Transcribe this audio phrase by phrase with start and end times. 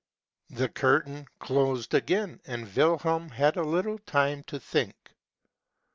[0.49, 5.13] The curtain closed again, and Wilhelm had a little time to think.